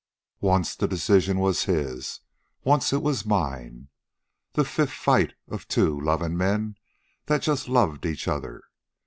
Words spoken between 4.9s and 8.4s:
fight of two lovin' men that just loved each